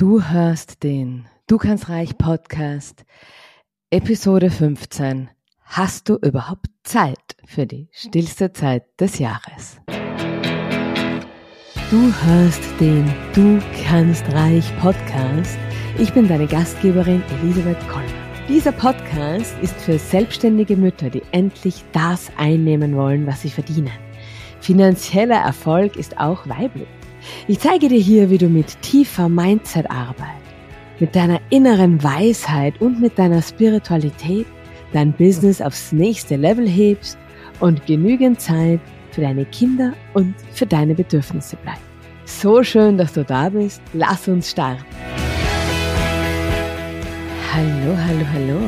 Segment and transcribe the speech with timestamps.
[0.00, 3.04] Du hörst den Du kannst reich Podcast,
[3.90, 5.28] Episode 15.
[5.62, 9.78] Hast du überhaupt Zeit für die stillste Zeit des Jahres?
[11.90, 15.58] Du hörst den Du kannst reich Podcast.
[15.98, 18.06] Ich bin deine Gastgeberin Elisabeth Koller.
[18.48, 23.92] Dieser Podcast ist für selbstständige Mütter, die endlich das einnehmen wollen, was sie verdienen.
[24.62, 26.88] Finanzieller Erfolg ist auch weiblich.
[27.48, 30.42] Ich zeige dir hier, wie du mit tiefer Mindset-Arbeit,
[30.98, 34.46] mit deiner inneren Weisheit und mit deiner Spiritualität
[34.92, 37.18] dein Business aufs nächste Level hebst
[37.60, 38.80] und genügend Zeit
[39.12, 41.80] für deine Kinder und für deine Bedürfnisse bleibt.
[42.24, 43.82] So schön, dass du da bist.
[43.92, 44.84] Lass uns starten.
[47.52, 48.60] Hallo, hallo, hallo.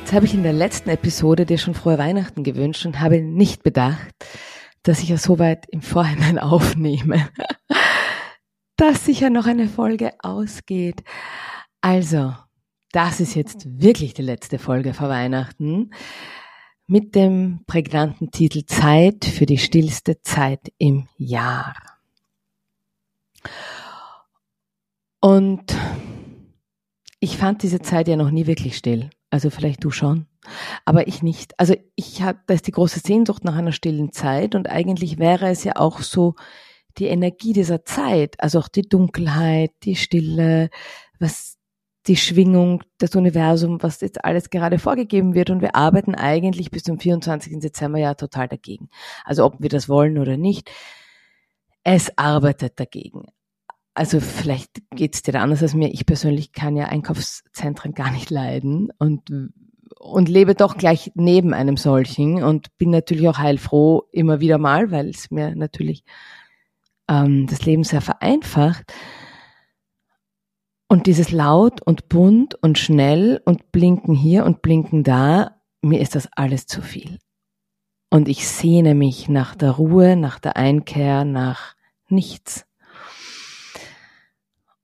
[0.00, 3.62] Jetzt habe ich in der letzten Episode dir schon frohe Weihnachten gewünscht und habe nicht
[3.62, 4.14] bedacht,
[4.82, 7.28] dass ich ja so weit im Vorhinein aufnehme,
[8.78, 11.02] dass sicher noch eine Folge ausgeht.
[11.80, 12.34] Also,
[12.92, 15.90] das ist jetzt wirklich die letzte Folge vor Weihnachten
[16.86, 21.74] mit dem prägnanten Titel Zeit für die stillste Zeit im Jahr.
[25.20, 25.76] Und
[27.20, 29.10] ich fand diese Zeit ja noch nie wirklich still.
[29.30, 30.26] Also vielleicht du schon,
[30.86, 31.58] aber ich nicht.
[31.58, 35.48] Also ich habe, da ist die große Sehnsucht nach einer stillen Zeit und eigentlich wäre
[35.48, 36.36] es ja auch so
[36.98, 40.70] die Energie dieser Zeit, also auch die Dunkelheit, die Stille,
[41.18, 41.56] was
[42.06, 46.82] die Schwingung, das Universum, was jetzt alles gerade vorgegeben wird und wir arbeiten eigentlich bis
[46.82, 47.58] zum 24.
[47.60, 48.88] Dezember ja total dagegen.
[49.24, 50.70] Also ob wir das wollen oder nicht,
[51.84, 53.26] es arbeitet dagegen.
[53.94, 55.92] Also vielleicht geht es dir da anders als mir.
[55.92, 59.30] Ich persönlich kann ja Einkaufszentren gar nicht leiden und
[59.98, 64.90] und lebe doch gleich neben einem solchen und bin natürlich auch heilfroh immer wieder mal,
[64.90, 66.04] weil es mir natürlich
[67.08, 68.92] ähm, das Leben sehr vereinfacht.
[70.88, 76.14] Und dieses laut und bunt und schnell und blinken hier und blinken da, mir ist
[76.14, 77.18] das alles zu viel.
[78.10, 81.74] Und ich sehne mich nach der Ruhe, nach der Einkehr, nach
[82.08, 82.64] nichts.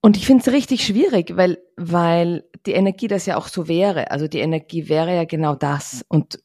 [0.03, 4.11] Und ich finde es richtig schwierig, weil, weil die Energie das ja auch so wäre.
[4.11, 6.05] Also die Energie wäre ja genau das.
[6.09, 6.39] Und,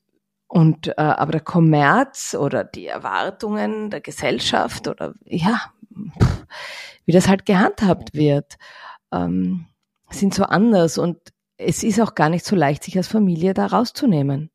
[0.50, 5.62] und äh, aber der Kommerz oder die Erwartungen der Gesellschaft oder ja,
[7.06, 8.58] wie das halt gehandhabt wird
[9.12, 9.68] ähm,
[10.10, 11.18] sind so anders und
[11.58, 14.50] es ist auch gar nicht so leicht, sich als Familie da rauszunehmen.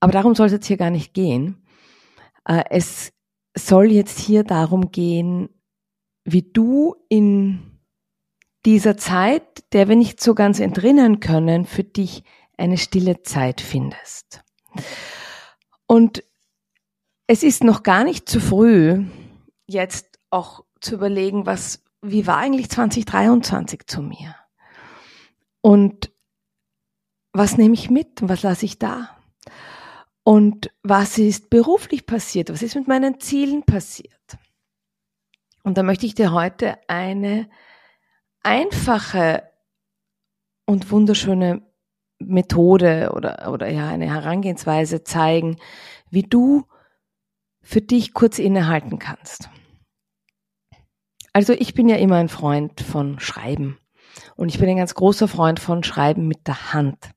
[0.00, 1.66] Aber darum soll es jetzt hier gar nicht gehen.
[2.46, 3.12] Äh, es
[3.54, 5.50] soll jetzt hier darum gehen,
[6.24, 7.80] wie du in
[8.64, 12.22] dieser Zeit, der wir nicht so ganz entrinnen können, für dich
[12.58, 14.42] eine stille Zeit findest.
[15.86, 16.22] Und
[17.26, 19.04] es ist noch gar nicht zu früh,
[19.66, 24.34] jetzt auch zu überlegen, was, wie war eigentlich 2023 zu mir?
[25.60, 26.10] Und
[27.32, 29.16] was nehme ich mit was lasse ich da?
[30.24, 32.50] Und was ist beruflich passiert?
[32.50, 34.36] Was ist mit meinen Zielen passiert?
[35.62, 37.48] Und da möchte ich dir heute eine
[38.42, 39.50] einfache
[40.66, 41.67] und wunderschöne
[42.20, 45.56] Methode oder, oder ja, eine Herangehensweise zeigen,
[46.10, 46.64] wie du
[47.60, 49.50] für dich kurz innehalten kannst.
[51.32, 53.78] Also ich bin ja immer ein Freund von Schreiben.
[54.36, 57.10] Und ich bin ein ganz großer Freund von Schreiben mit der Hand.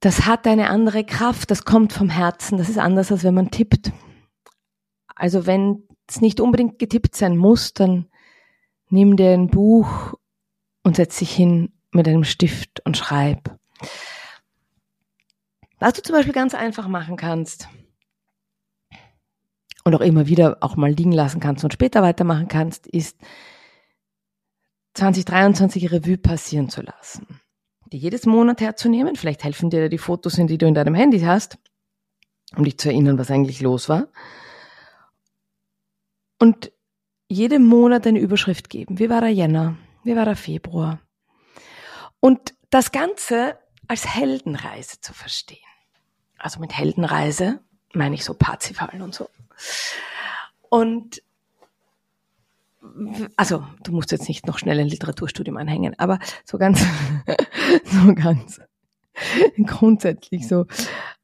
[0.00, 3.50] Das hat eine andere Kraft, das kommt vom Herzen, das ist anders, als wenn man
[3.50, 3.92] tippt.
[5.14, 8.06] Also wenn es nicht unbedingt getippt sein muss, dann
[8.88, 10.14] nimm dir ein Buch
[10.82, 13.56] und setz dich hin mit einem Stift und schreib.
[15.78, 17.68] Was du zum Beispiel ganz einfach machen kannst,
[19.84, 23.18] und auch immer wieder auch mal liegen lassen kannst und später weitermachen kannst, ist
[24.94, 27.40] 2023 Revue passieren zu lassen.
[27.92, 31.58] Die jedes Monat herzunehmen, vielleicht helfen dir die Fotos, die du in deinem Handy hast,
[32.56, 34.08] um dich zu erinnern, was eigentlich los war.
[36.38, 36.72] Und
[37.28, 38.98] jedem Monat eine Überschrift geben.
[38.98, 39.76] Wie war der Jänner?
[40.04, 41.00] Wie war der Februar?
[42.20, 43.58] Und das Ganze
[43.88, 45.58] als Heldenreise zu verstehen.
[46.38, 47.60] Also mit Heldenreise
[47.92, 49.28] meine ich so Parzifal und so.
[50.68, 51.22] Und
[53.36, 56.84] also du musst jetzt nicht noch schnell ein Literaturstudium anhängen, aber so ganz,
[57.84, 58.60] so ganz
[59.66, 60.66] grundsätzlich so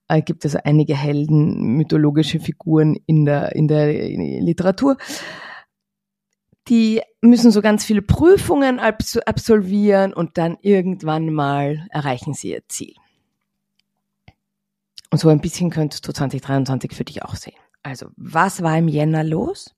[0.09, 4.97] äh, gibt es einige Helden, mythologische Figuren in der, in der Literatur.
[6.69, 12.95] Die müssen so ganz viele Prüfungen absolvieren und dann irgendwann mal erreichen sie ihr Ziel.
[15.11, 17.55] Und so ein bisschen könntest du 2023 für dich auch sehen.
[17.83, 19.75] Also, was war im Jänner los?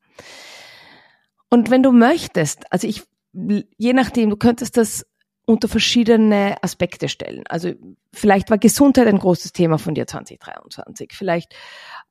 [1.51, 3.03] Und wenn du möchtest, also ich,
[3.33, 5.05] je nachdem, du könntest das
[5.49, 7.43] unter verschiedene Aspekte stellen.
[7.49, 7.73] Also
[8.13, 11.13] vielleicht war Gesundheit ein großes Thema von dir 2023.
[11.15, 11.55] Vielleicht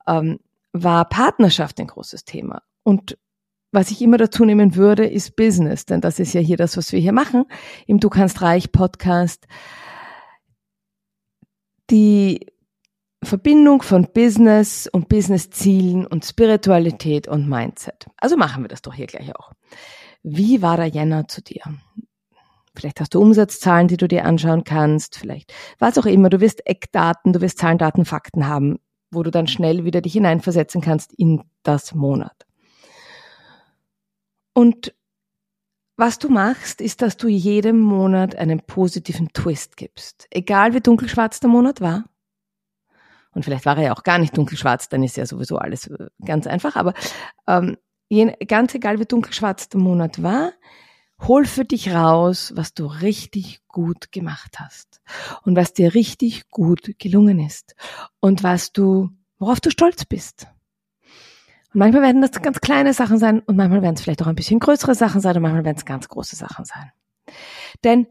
[0.08, 0.40] ähm,
[0.74, 2.64] war Partnerschaft ein großes Thema.
[2.82, 3.20] Und
[3.78, 6.92] was ich immer dazu nehmen würde, ist Business, denn das ist ja hier das, was
[6.92, 7.46] wir hier machen
[7.86, 9.46] im Du kannst reich Podcast.
[11.92, 12.48] Die
[13.24, 18.08] Verbindung von Business und Businesszielen und Spiritualität und Mindset.
[18.18, 19.52] Also machen wir das doch hier gleich auch.
[20.24, 21.62] Wie war der Jänner zu dir?
[22.76, 26.32] Vielleicht hast du Umsatzzahlen, die du dir anschauen kannst, vielleicht was auch immer.
[26.32, 28.80] Du wirst Eckdaten, du wirst Zahlen, Daten, Fakten haben,
[29.12, 32.47] wo du dann schnell wieder dich hineinversetzen kannst in das Monat.
[34.58, 34.96] Und
[35.98, 40.26] was du machst, ist, dass du jedem Monat einen positiven Twist gibst.
[40.32, 42.06] Egal wie dunkelschwarz der Monat war.
[43.34, 46.08] Und vielleicht war er ja auch gar nicht dunkelschwarz, dann ist ja sowieso alles äh,
[46.26, 46.76] ganz einfach.
[46.76, 46.96] Aber
[47.46, 47.78] ähm,
[48.48, 50.54] ganz egal wie dunkelschwarz der Monat war,
[51.22, 55.02] hol für dich raus, was du richtig gut gemacht hast.
[55.44, 57.76] Und was dir richtig gut gelungen ist.
[58.22, 60.48] Und was du, worauf du stolz bist.
[61.78, 64.34] Und manchmal werden das ganz kleine Sachen sein und manchmal werden es vielleicht auch ein
[64.34, 66.92] bisschen größere Sachen sein und manchmal werden es ganz große Sachen sein.
[67.84, 68.08] Denn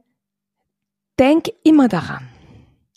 [1.19, 2.29] denk immer daran,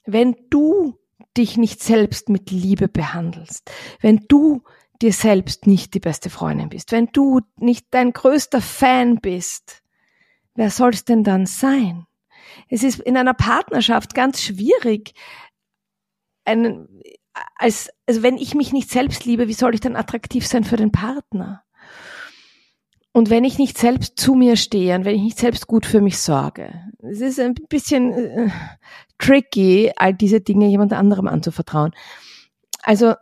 [0.05, 0.95] wenn du
[1.35, 4.61] dich nicht selbst mit Liebe behandelst, wenn du
[5.01, 9.81] dir selbst nicht die beste Freundin bist, wenn du nicht dein größter Fan bist,
[10.53, 12.05] wer soll es denn dann sein?
[12.67, 15.15] Es ist in einer Partnerschaft ganz schwierig,
[16.45, 17.01] einen,
[17.55, 20.77] als, also wenn ich mich nicht selbst liebe, wie soll ich dann attraktiv sein für
[20.77, 21.63] den Partner?
[23.11, 25.99] Und wenn ich nicht selbst zu mir stehe und wenn ich nicht selbst gut für
[25.99, 28.49] mich sorge, es ist ein bisschen äh,
[29.17, 31.91] tricky, all diese Dinge jemand anderem anzuvertrauen.
[32.81, 33.15] Also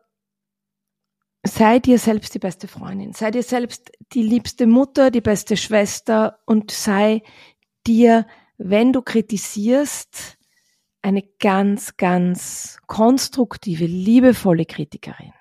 [1.44, 6.40] sei dir selbst die beste Freundin, sei dir selbst die liebste Mutter, die beste Schwester
[6.46, 7.24] und sei
[7.88, 8.28] dir,
[8.58, 10.37] wenn du kritisierst,
[11.08, 15.32] eine ganz, ganz konstruktive, liebevolle Kritikerin,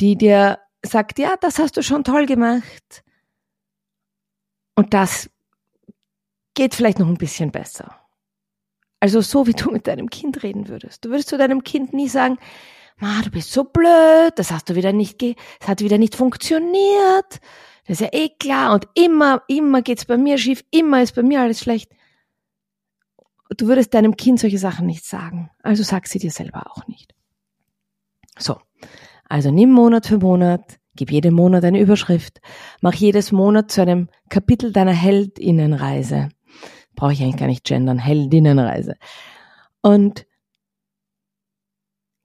[0.00, 3.02] die dir sagt, ja, das hast du schon toll gemacht.
[4.76, 5.28] Und das
[6.54, 7.98] geht vielleicht noch ein bisschen besser.
[9.00, 11.04] Also so wie du mit deinem Kind reden würdest.
[11.04, 12.38] Du würdest zu deinem Kind nie sagen,
[13.00, 16.14] Ma, du bist so blöd, das hast du wieder nicht, ge das hat wieder nicht
[16.14, 17.40] funktioniert.
[17.86, 21.22] Das ist ja eh klar und immer, immer geht's bei mir schief, immer ist bei
[21.22, 21.90] mir alles schlecht
[23.56, 25.50] du würdest deinem Kind solche Sachen nicht sagen.
[25.62, 27.14] Also sag sie dir selber auch nicht.
[28.38, 28.58] So.
[29.28, 32.40] Also nimm Monat für Monat, gib jedem Monat eine Überschrift,
[32.80, 36.30] mach jedes Monat zu einem Kapitel deiner Heldinnenreise.
[36.94, 38.96] Brauche ich eigentlich gar nicht gendern, Heldinnenreise.
[39.82, 40.26] Und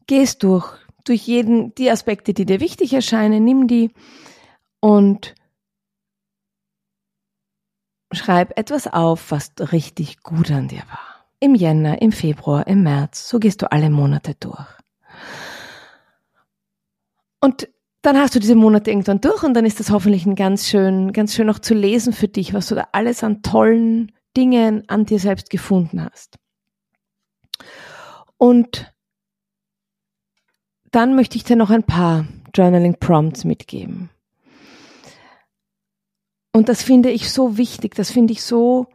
[0.08, 3.92] gehst durch, durch jeden, die Aspekte, die dir wichtig erscheinen, nimm die
[4.80, 5.36] und
[8.12, 11.13] schreib etwas auf, was richtig gut an dir war
[11.44, 13.28] im Jänner, im Februar, im März.
[13.28, 14.66] So gehst du alle Monate durch.
[17.42, 17.68] Und
[18.02, 21.12] dann hast du diese Monate irgendwann durch und dann ist das hoffentlich ein ganz schön,
[21.12, 25.06] ganz schön noch zu lesen für dich, was du da alles an tollen Dingen an
[25.06, 26.38] dir selbst gefunden hast.
[28.38, 28.94] Und
[30.92, 32.26] dann möchte ich dir noch ein paar
[32.56, 34.10] Journaling Prompts mitgeben.
[36.54, 38.88] Und das finde ich so wichtig, das finde ich so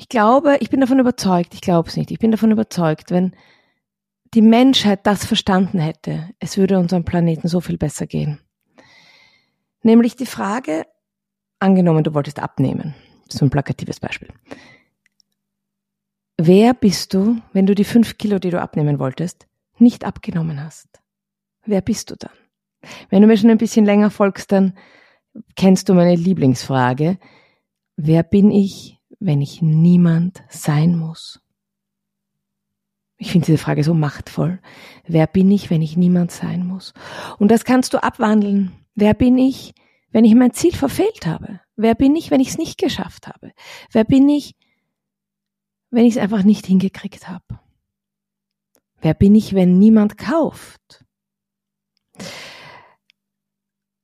[0.00, 3.36] ich glaube, ich bin davon überzeugt, ich glaube es nicht, ich bin davon überzeugt, wenn
[4.32, 8.40] die Menschheit das verstanden hätte, es würde unserem Planeten so viel besser gehen.
[9.82, 10.86] Nämlich die Frage,
[11.58, 12.94] angenommen, du wolltest abnehmen,
[13.28, 14.30] so ein plakatives Beispiel.
[16.38, 20.88] Wer bist du, wenn du die fünf Kilo, die du abnehmen wolltest, nicht abgenommen hast?
[21.66, 22.32] Wer bist du dann?
[23.10, 24.78] Wenn du mir schon ein bisschen länger folgst, dann
[25.56, 27.18] kennst du meine Lieblingsfrage.
[27.96, 31.40] Wer bin ich, wenn ich niemand sein muss?
[33.18, 34.60] Ich finde diese Frage so machtvoll.
[35.06, 36.94] Wer bin ich, wenn ich niemand sein muss?
[37.38, 38.72] Und das kannst du abwandeln.
[38.94, 39.74] Wer bin ich,
[40.10, 41.60] wenn ich mein Ziel verfehlt habe?
[41.76, 43.52] Wer bin ich, wenn ich es nicht geschafft habe?
[43.92, 44.56] Wer bin ich,
[45.90, 47.60] wenn ich es einfach nicht hingekriegt habe?
[49.02, 51.04] Wer bin ich, wenn niemand kauft?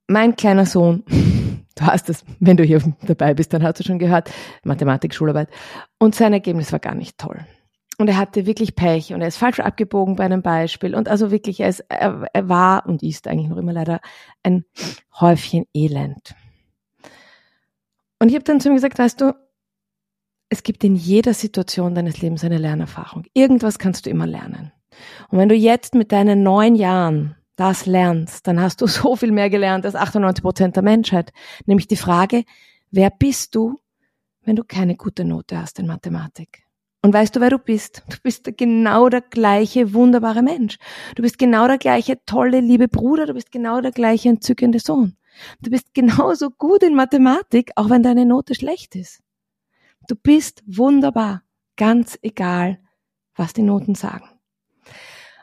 [0.07, 1.03] Mein kleiner Sohn
[1.77, 4.31] Du hast es, wenn du hier dabei bist, dann hast du schon gehört,
[4.63, 5.49] Mathematik, Schularbeit.
[5.99, 7.45] Und sein Ergebnis war gar nicht toll.
[7.99, 10.93] Und er hatte wirklich Pech und er ist falsch abgebogen bei einem Beispiel.
[10.93, 14.01] Und also wirklich, er, ist, er, er war und ist eigentlich noch immer leider
[14.43, 14.65] ein
[15.19, 16.35] Häufchen Elend.
[18.19, 19.33] Und ich habe dann zu ihm gesagt, weißt du,
[20.49, 23.25] es gibt in jeder Situation deines Lebens eine Lernerfahrung.
[23.33, 24.71] Irgendwas kannst du immer lernen.
[25.29, 29.33] Und wenn du jetzt mit deinen neun Jahren das lernst, dann hast du so viel
[29.33, 31.33] mehr gelernt als 98 Prozent der Menschheit.
[31.65, 32.45] Nämlich die Frage,
[32.91, 33.79] wer bist du,
[34.43, 36.63] wenn du keine gute Note hast in Mathematik?
[37.01, 38.03] Und weißt du, wer du bist?
[38.09, 40.77] Du bist genau der gleiche wunderbare Mensch.
[41.15, 43.27] Du bist genau der gleiche tolle, liebe Bruder.
[43.27, 45.15] Du bist genau der gleiche entzückende Sohn.
[45.61, 49.21] Du bist genauso gut in Mathematik, auch wenn deine Note schlecht ist.
[50.07, 51.43] Du bist wunderbar,
[51.75, 52.79] ganz egal,
[53.35, 54.36] was die Noten sagen.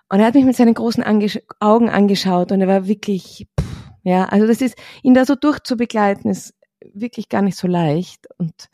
[0.08, 1.30] Und er hat mich mit seinen großen Ange
[1.60, 6.30] Augen angeschaut und er war wirklich, pff, ja, also das ist, ihn da so durchzubegleiten,
[6.30, 6.54] ist
[6.92, 8.68] wirklich gar nicht so leicht und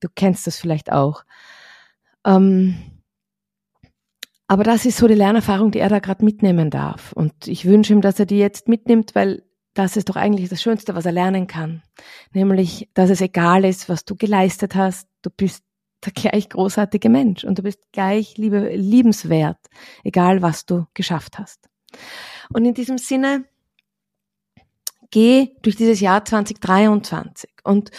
[0.00, 1.24] du kennst das vielleicht auch.
[2.24, 2.76] Ähm,
[4.48, 7.12] aber das ist so die Lernerfahrung, die er da gerade mitnehmen darf.
[7.12, 9.42] Und ich wünsche ihm, dass er die jetzt mitnimmt, weil
[9.74, 11.82] das ist doch eigentlich das Schönste, was er lernen kann.
[12.32, 15.08] Nämlich, dass es egal ist, was du geleistet hast.
[15.22, 15.64] Du bist
[16.06, 19.58] der gleich großartige Mensch und du bist gleich liebe, liebenswert,
[20.04, 21.68] egal was du geschafft hast.
[22.52, 23.44] Und in diesem Sinne,
[25.10, 27.90] geh durch dieses Jahr 2023 und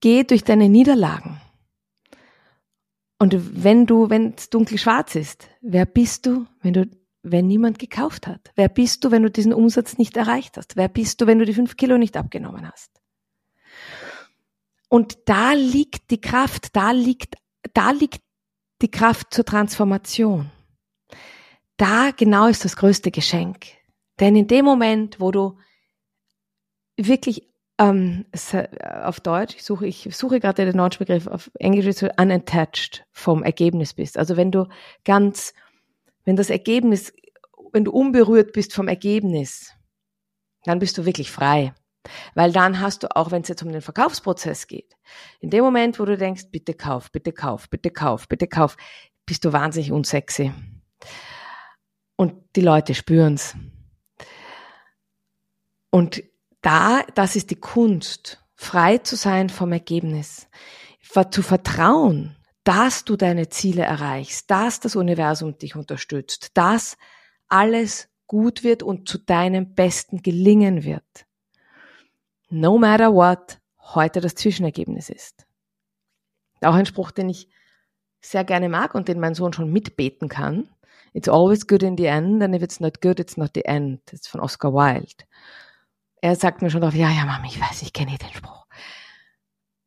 [0.00, 1.40] geh durch deine Niederlagen.
[3.18, 6.88] Und wenn du, wenn es dunkel schwarz ist, wer bist du, wenn du,
[7.22, 8.50] wenn niemand gekauft hat?
[8.54, 10.76] Wer bist du, wenn du diesen Umsatz nicht erreicht hast?
[10.76, 13.00] Wer bist du, wenn du die fünf Kilo nicht abgenommen hast?
[14.90, 17.36] Und da liegt die Kraft, da liegt,
[17.74, 18.22] da liegt
[18.82, 20.50] die Kraft zur Transformation.
[21.76, 23.66] Da genau ist das größte Geschenk.
[24.18, 25.56] Denn in dem Moment, wo du
[26.96, 28.26] wirklich ähm,
[28.82, 33.44] auf Deutsch, ich suche, ich suche gerade den deutschen Begriff, auf Englisch ist unattached vom
[33.44, 34.18] Ergebnis bist.
[34.18, 34.66] Also wenn du
[35.04, 35.54] ganz,
[36.24, 37.12] wenn das Ergebnis,
[37.72, 39.72] wenn du unberührt bist vom Ergebnis,
[40.64, 41.74] dann bist du wirklich frei.
[42.34, 44.96] Weil dann hast du auch, wenn es jetzt um den Verkaufsprozess geht,
[45.40, 48.76] in dem Moment, wo du denkst, bitte kauf, bitte kauf, bitte kauf, bitte kauf,
[49.26, 50.52] bist du wahnsinnig unsexy.
[52.16, 53.54] Und die Leute spüren's.
[55.90, 56.22] Und
[56.62, 60.48] da, das ist die Kunst, frei zu sein vom Ergebnis,
[61.30, 66.96] zu vertrauen, dass du deine Ziele erreichst, dass das Universum dich unterstützt, dass
[67.48, 71.26] alles gut wird und zu deinem Besten gelingen wird
[72.50, 75.46] no matter what heute das Zwischenergebnis ist.
[76.60, 77.48] Auch ein Spruch, den ich
[78.20, 80.68] sehr gerne mag und den mein Sohn schon mitbeten kann.
[81.12, 84.00] It's always good in the end, and if it's not good, it's not the end.
[84.06, 85.24] Das ist von Oscar Wilde.
[86.20, 88.66] Er sagt mir schon drauf, ja, ja, Mami, ich weiß, ich kenne den Spruch.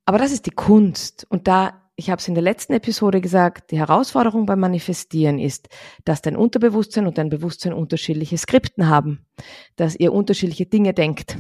[0.05, 1.25] Aber das ist die Kunst.
[1.29, 5.69] Und da, ich habe es in der letzten Episode gesagt, die Herausforderung beim Manifestieren ist,
[6.05, 9.25] dass dein Unterbewusstsein und dein Bewusstsein unterschiedliche Skripten haben,
[9.75, 11.37] dass ihr unterschiedliche Dinge denkt.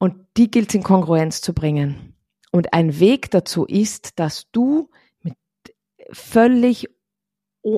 [0.00, 2.14] Und die gilt es in Kongruenz zu bringen.
[2.50, 4.88] Und ein Weg dazu ist, dass du
[5.22, 5.36] mit
[6.10, 6.88] völlig,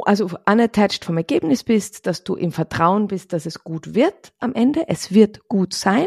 [0.04, 4.54] also unattached vom Ergebnis bist, dass du im Vertrauen bist, dass es gut wird am
[4.54, 4.84] Ende.
[4.86, 6.06] Es wird gut sein.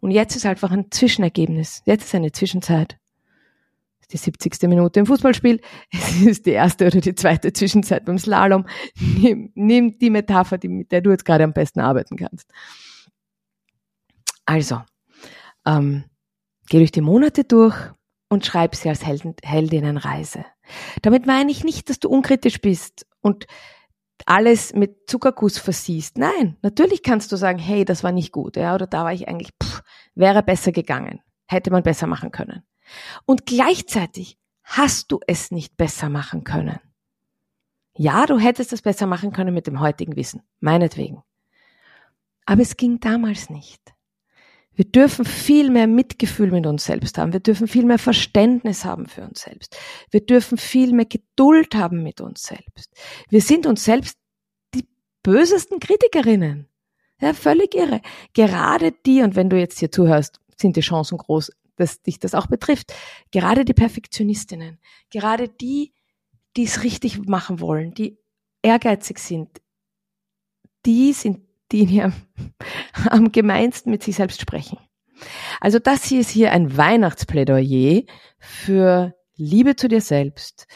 [0.00, 1.80] Und jetzt ist einfach ein Zwischenergebnis.
[1.86, 2.98] Jetzt ist eine Zwischenzeit.
[4.12, 4.68] Die 70.
[4.68, 5.62] Minute im Fußballspiel.
[5.90, 8.66] Es ist die erste oder die zweite Zwischenzeit beim Slalom.
[9.00, 12.50] Nimm, nimm die Metapher, die, mit der du jetzt gerade am besten arbeiten kannst.
[14.44, 14.82] Also,
[15.68, 16.04] ähm,
[16.68, 17.76] geh durch die Monate durch
[18.28, 20.44] und schreib sie als Helden, Heldinnenreise.
[21.02, 23.46] Damit meine ich nicht, dass du unkritisch bist und
[24.26, 26.18] alles mit Zuckerguss versiehst.
[26.18, 29.28] Nein, natürlich kannst du sagen, hey, das war nicht gut, ja, oder da war ich
[29.28, 29.82] eigentlich, pff,
[30.14, 32.64] wäre besser gegangen, hätte man besser machen können.
[33.26, 36.80] Und gleichzeitig hast du es nicht besser machen können.
[37.96, 41.22] Ja, du hättest es besser machen können mit dem heutigen Wissen, meinetwegen.
[42.46, 43.94] Aber es ging damals nicht.
[44.78, 47.32] Wir dürfen viel mehr Mitgefühl mit uns selbst haben.
[47.32, 49.76] Wir dürfen viel mehr Verständnis haben für uns selbst.
[50.12, 52.92] Wir dürfen viel mehr Geduld haben mit uns selbst.
[53.28, 54.16] Wir sind uns selbst
[54.76, 54.86] die
[55.24, 56.68] bösesten Kritikerinnen.
[57.20, 58.00] Ja, völlig irre.
[58.34, 62.36] Gerade die, und wenn du jetzt hier zuhörst, sind die Chancen groß, dass dich das
[62.36, 62.94] auch betrifft.
[63.32, 64.78] Gerade die Perfektionistinnen.
[65.10, 65.92] Gerade die,
[66.56, 68.20] die es richtig machen wollen, die
[68.62, 69.60] ehrgeizig sind.
[70.86, 72.12] Die sind die hier
[73.10, 74.78] am gemeinsten mit sich selbst sprechen.
[75.60, 78.02] Also das hier ist hier ein Weihnachtsplädoyer
[78.38, 80.66] für Liebe zu dir selbst,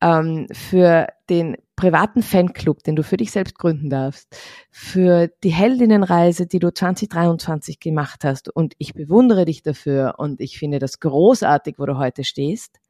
[0.00, 4.28] ähm, für den privaten Fanclub, den du für dich selbst gründen darfst,
[4.70, 8.48] für die Heldinnenreise, die du 2023 gemacht hast.
[8.48, 12.80] Und ich bewundere dich dafür und ich finde das großartig, wo du heute stehst.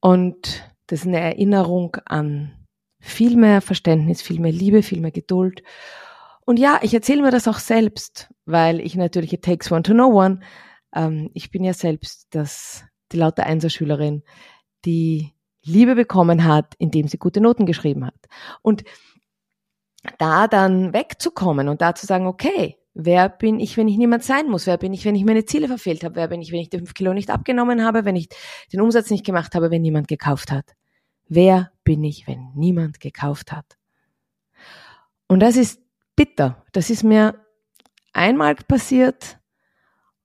[0.00, 2.52] Und das ist eine Erinnerung an
[3.00, 5.62] viel mehr Verständnis, viel mehr Liebe, viel mehr Geduld.
[6.44, 9.92] Und ja, ich erzähle mir das auch selbst, weil ich natürlich, it takes one to
[9.92, 10.40] know one.
[10.94, 14.22] Ähm, ich bin ja selbst das, die laute Einserschülerin,
[14.84, 18.14] die Liebe bekommen hat, indem sie gute Noten geschrieben hat.
[18.62, 18.84] Und
[20.18, 24.48] da dann wegzukommen und da zu sagen, okay, Wer bin ich, wenn ich niemand sein
[24.48, 24.66] muss?
[24.66, 26.16] Wer bin ich, wenn ich meine Ziele verfehlt habe?
[26.16, 28.04] Wer bin ich, wenn ich die fünf Kilo nicht abgenommen habe?
[28.04, 28.28] Wenn ich
[28.72, 30.74] den Umsatz nicht gemacht habe, wenn niemand gekauft hat?
[31.28, 33.76] Wer bin ich, wenn niemand gekauft hat?
[35.26, 35.80] Und das ist
[36.16, 36.64] bitter.
[36.72, 37.34] Das ist mir
[38.12, 39.38] einmal passiert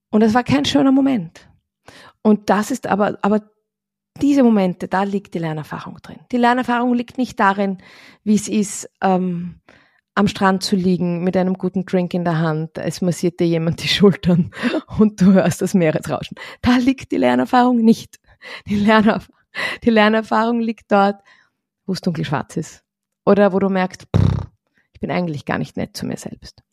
[0.10, 1.48] und es war kein schöner Moment.
[2.22, 3.41] Und das ist aber, aber
[4.22, 6.19] diese Momente, da liegt die Lernerfahrung drin.
[6.31, 7.79] Die Lernerfahrung liegt nicht darin,
[8.24, 9.60] wie es ist, ähm,
[10.15, 13.81] am Strand zu liegen mit einem guten Drink in der Hand, es massiert dir jemand
[13.83, 14.51] die Schultern
[15.00, 16.38] und du hörst das Meeresrauschen.
[16.62, 18.19] Da liegt die Lernerfahrung nicht.
[18.67, 19.29] Die, Lernerf
[19.83, 21.22] die Lernerfahrung liegt dort,
[21.86, 22.83] wo es dunkelschwarz ist.
[23.25, 24.48] Oder wo du merkst, pff,
[24.93, 26.63] ich bin eigentlich gar nicht nett zu mir selbst.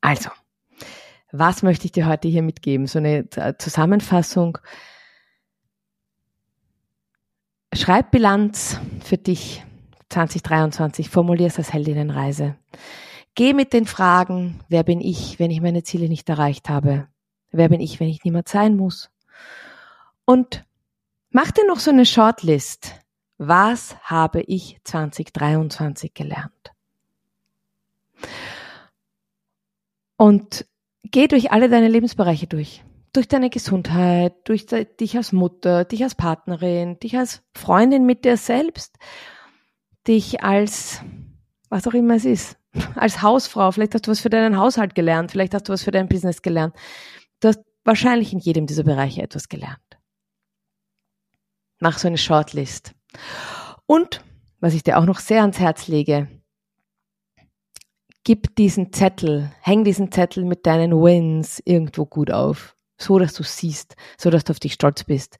[0.00, 0.30] Also,
[1.32, 2.86] was möchte ich dir heute hier mitgeben?
[2.86, 4.58] So eine Zusammenfassung.
[7.74, 9.64] Schreib Bilanz für dich
[10.08, 12.56] 2023, formulier es als Heldinnenreise.
[13.34, 17.08] Geh mit den Fragen, wer bin ich, wenn ich meine Ziele nicht erreicht habe?
[17.50, 19.10] Wer bin ich, wenn ich niemand sein muss?
[20.24, 20.64] Und
[21.30, 22.94] mach dir noch so eine Shortlist.
[23.38, 26.72] Was habe ich 2023 gelernt?
[30.16, 30.66] Und
[31.04, 32.84] geh durch alle deine Lebensbereiche durch.
[33.12, 38.36] Durch deine Gesundheit, durch dich als Mutter, dich als Partnerin, dich als Freundin mit dir
[38.36, 38.96] selbst,
[40.06, 41.00] dich als,
[41.68, 42.58] was auch immer es ist,
[42.96, 43.70] als Hausfrau.
[43.70, 46.42] Vielleicht hast du was für deinen Haushalt gelernt, vielleicht hast du was für dein Business
[46.42, 46.74] gelernt.
[47.40, 49.87] Du hast wahrscheinlich in jedem dieser Bereiche etwas gelernt.
[51.80, 52.92] Mach so eine Shortlist.
[53.86, 54.22] Und,
[54.60, 56.28] was ich dir auch noch sehr ans Herz lege,
[58.24, 63.42] gib diesen Zettel, häng diesen Zettel mit deinen Wins irgendwo gut auf, so dass du
[63.42, 65.38] siehst, so dass du auf dich stolz bist.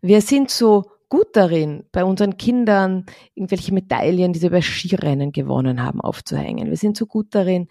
[0.00, 3.04] Wir sind so gut darin, bei unseren Kindern
[3.34, 6.70] irgendwelche Medaillen, die sie bei Skirennen gewonnen haben, aufzuhängen.
[6.70, 7.68] Wir sind so gut darin.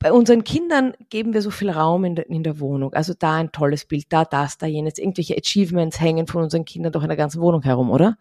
[0.00, 2.94] Bei unseren Kindern geben wir so viel Raum in der, in der Wohnung.
[2.94, 4.96] Also da ein tolles Bild, da das, da jenes.
[4.96, 8.16] Irgendwelche Achievements hängen von unseren Kindern doch in der ganzen Wohnung herum, oder?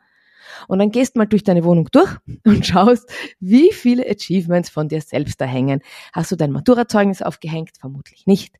[0.67, 4.99] Und dann gehst mal durch deine Wohnung durch und schaust, wie viele Achievements von dir
[4.99, 5.81] selbst da hängen.
[6.11, 7.77] Hast du dein Maturazeugnis aufgehängt?
[7.79, 8.55] Vermutlich nicht.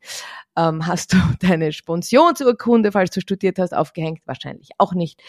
[0.55, 4.21] Ähm, hast du deine Spensionsurkunde, falls du studiert hast, aufgehängt?
[4.27, 5.21] Wahrscheinlich auch nicht.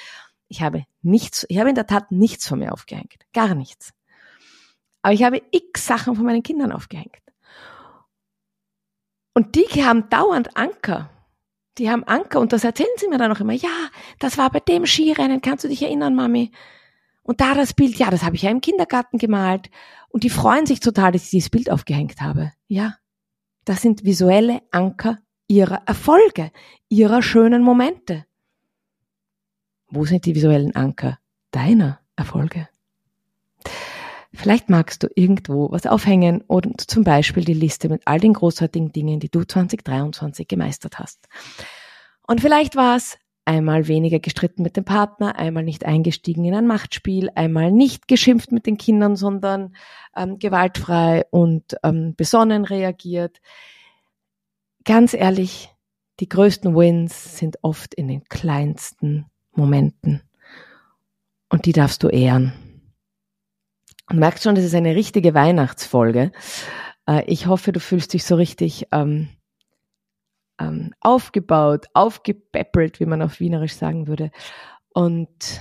[0.46, 3.24] Ich habe nichts, ich habe in der Tat nichts von mir aufgehängt.
[3.32, 3.92] Gar nichts.
[5.02, 7.16] Aber ich habe x Sachen von meinen Kindern aufgehängt.
[9.34, 11.10] Und die haben dauernd Anker.
[11.78, 13.52] Die haben Anker und das erzählen sie mir dann auch immer.
[13.52, 13.88] Ja,
[14.18, 16.50] das war bei dem Skirennen, kannst du dich erinnern, Mami?
[17.22, 19.70] Und da das Bild, ja, das habe ich ja im Kindergarten gemalt.
[20.08, 22.52] Und die freuen sich total, dass ich dieses Bild aufgehängt habe.
[22.66, 22.96] Ja,
[23.64, 26.50] das sind visuelle Anker ihrer Erfolge,
[26.88, 28.26] ihrer schönen Momente.
[29.88, 31.18] Wo sind die visuellen Anker
[31.50, 32.68] deiner Erfolge?
[34.32, 38.92] Vielleicht magst du irgendwo was aufhängen und zum Beispiel die Liste mit all den großartigen
[38.92, 41.26] Dingen, die du 2023 gemeistert hast.
[42.26, 46.68] Und vielleicht war es einmal weniger gestritten mit dem Partner, einmal nicht eingestiegen in ein
[46.68, 49.74] Machtspiel, einmal nicht geschimpft mit den Kindern, sondern
[50.14, 53.40] ähm, gewaltfrei und ähm, besonnen reagiert.
[54.84, 55.70] Ganz ehrlich,
[56.20, 60.22] die größten Wins sind oft in den kleinsten Momenten.
[61.48, 62.52] Und die darfst du ehren.
[64.10, 66.32] Und merkst schon, das ist eine richtige Weihnachtsfolge.
[67.06, 69.28] Äh, ich hoffe, du fühlst dich so richtig ähm,
[70.60, 74.30] ähm, aufgebaut, aufgepäppelt, wie man auf Wienerisch sagen würde.
[74.92, 75.60] Und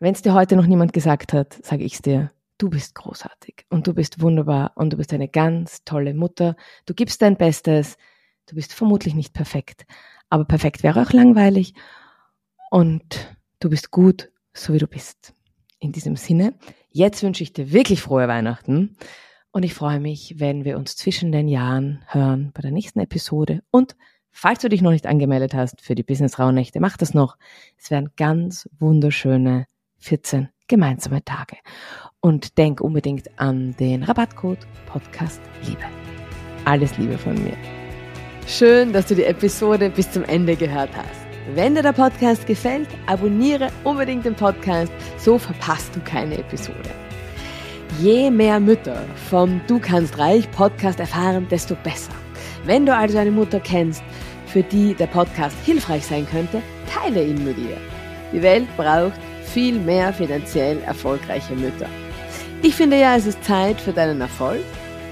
[0.00, 2.30] wenn es dir heute noch niemand gesagt hat, sage ich es dir.
[2.58, 6.56] Du bist großartig und du bist wunderbar und du bist eine ganz tolle Mutter.
[6.86, 7.96] Du gibst dein Bestes.
[8.46, 9.84] Du bist vermutlich nicht perfekt,
[10.28, 11.74] aber perfekt wäre auch langweilig
[12.70, 15.34] und du bist gut, so wie du bist.
[15.78, 16.54] In diesem Sinne,
[16.92, 18.96] jetzt wünsche ich dir wirklich frohe Weihnachten
[19.50, 23.62] und ich freue mich, wenn wir uns zwischen den Jahren hören bei der nächsten Episode
[23.70, 23.96] und
[24.32, 27.36] Falls du dich noch nicht angemeldet hast für die Business Rauhnächte, mach das noch.
[27.78, 29.66] Es werden ganz wunderschöne
[29.98, 31.58] 14 gemeinsame Tage.
[32.20, 35.84] Und denk unbedingt an den Rabattcode Podcast Liebe.
[36.64, 37.56] Alles Liebe von mir.
[38.46, 41.21] Schön, dass du die Episode bis zum Ende gehört hast.
[41.54, 46.78] Wenn dir der Podcast gefällt, abonniere unbedingt den Podcast, so verpasst du keine Episode.
[48.00, 52.12] Je mehr Mütter vom Du kannst reich Podcast erfahren, desto besser.
[52.64, 54.02] Wenn du also eine Mutter kennst,
[54.46, 57.76] für die der Podcast hilfreich sein könnte, teile ihn mit ihr.
[58.32, 61.88] Die Welt braucht viel mehr finanziell erfolgreiche Mütter.
[62.62, 64.62] Ich finde ja, es ist Zeit für deinen Erfolg,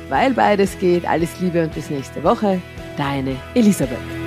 [0.09, 1.07] weil beides geht.
[1.07, 2.61] Alles Liebe und bis nächste Woche.
[2.97, 4.20] Deine Elisabeth.